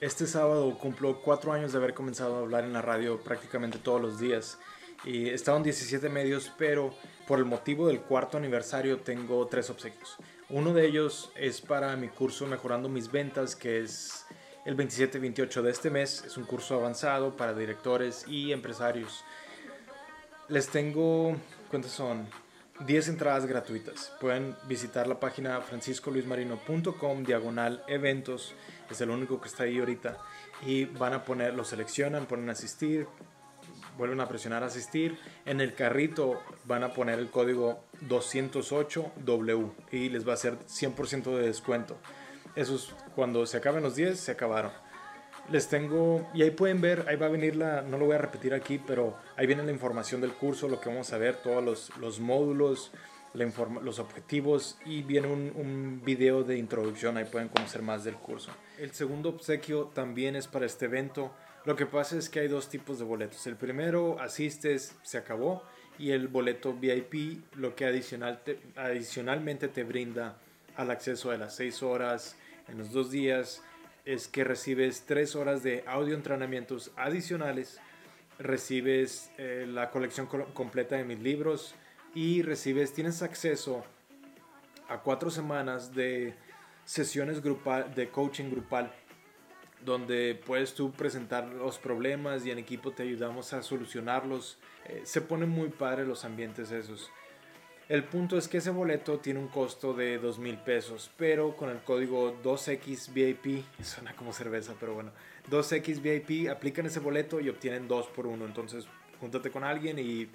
[0.00, 3.98] Este sábado cumplo cuatro años de haber comenzado a hablar en la radio prácticamente todos
[3.98, 4.58] los días.
[5.06, 6.94] Y estaban 17 medios, pero
[7.26, 10.18] por el motivo del cuarto aniversario tengo tres obsequios.
[10.50, 14.26] Uno de ellos es para mi curso Mejorando mis ventas, que es
[14.66, 16.24] el 27-28 de este mes.
[16.26, 19.24] Es un curso avanzado para directores y empresarios.
[20.48, 21.36] Les tengo,
[21.70, 22.28] ¿cuántas son?
[22.80, 24.12] 10 entradas gratuitas.
[24.20, 28.54] Pueden visitar la página franciscoluismarino.com diagonal eventos.
[28.90, 30.18] Es el único que está ahí ahorita.
[30.64, 33.06] Y van a poner, lo seleccionan, ponen asistir,
[33.96, 35.18] vuelven a presionar asistir.
[35.46, 41.36] En el carrito van a poner el código 208W y les va a hacer 100%
[41.36, 41.96] de descuento.
[42.54, 44.72] Eso es cuando se acaben los 10, se acabaron
[45.50, 48.18] les tengo, y ahí pueden ver, ahí va a venir la, no lo voy a
[48.18, 51.62] repetir aquí, pero ahí viene la información del curso, lo que vamos a ver, todos
[51.62, 52.92] los, los módulos,
[53.34, 53.46] la
[53.82, 58.50] los objetivos y viene un, un, video de introducción, ahí pueden conocer más del curso.
[58.78, 61.32] El segundo obsequio también es para este evento.
[61.66, 63.46] Lo que pasa es que hay dos tipos de boletos.
[63.46, 65.62] El primero, asistes, se acabó,
[65.98, 68.40] y el boleto VIP, lo que adicional
[68.76, 70.36] adicionalmente te brinda
[70.76, 72.36] al acceso a las seis horas
[72.68, 73.62] en los dos días
[74.06, 77.80] es que recibes tres horas de audio entrenamientos adicionales,
[78.38, 81.74] recibes eh, la colección completa de mis libros
[82.14, 83.84] y recibes, tienes acceso
[84.88, 86.34] a cuatro semanas de
[86.84, 88.92] sesiones grupal, de coaching grupal,
[89.84, 94.58] donde puedes tú presentar los problemas y en equipo te ayudamos a solucionarlos.
[94.84, 97.10] Eh, se ponen muy padres los ambientes esos.
[97.88, 101.70] El punto es que ese boleto tiene un costo de dos mil pesos, pero con
[101.70, 105.12] el código 2XVIP, suena como cerveza, pero bueno,
[105.52, 108.44] 2XVIP, aplican ese boleto y obtienen dos por uno.
[108.44, 108.86] Entonces,
[109.20, 110.28] júntate con alguien y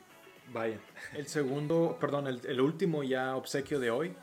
[0.53, 0.79] vayan.
[1.13, 4.13] El segundo, perdón, el, último ya obsequio de hoy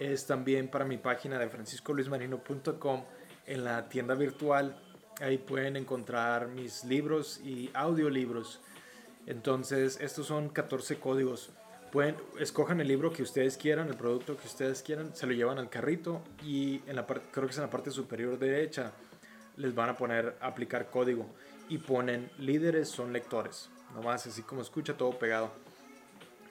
[0.00, 3.04] es también para mi página de franciscoluismarino.com
[3.46, 4.76] en la tienda virtual.
[5.20, 8.60] Ahí pueden encontrar mis libros y audiolibros.
[9.26, 11.52] Entonces, estos son 14 códigos
[11.92, 15.58] pueden, escojan el libro que ustedes quieran, el producto que ustedes quieran, se lo llevan
[15.58, 18.92] al carrito y en la parte, creo que es en la parte superior derecha,
[19.58, 21.26] les van a poner aplicar código
[21.68, 23.68] y ponen líderes son lectores.
[23.94, 25.52] Nomás así como escucha todo pegado.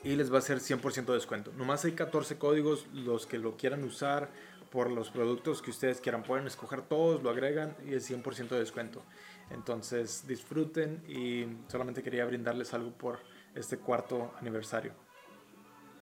[0.04, 1.52] Y les va a hacer 100% de descuento.
[1.58, 4.30] Nomás hay 14 códigos, los que lo quieran usar
[4.72, 6.24] por los productos que ustedes quieran.
[6.24, 9.04] Pueden escoger todos, lo agregan y es 100% de descuento.
[9.50, 13.20] Entonces disfruten y solamente quería brindarles algo por
[13.54, 14.94] este cuarto aniversario.